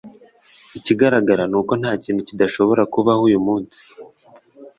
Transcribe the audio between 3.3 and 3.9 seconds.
munsi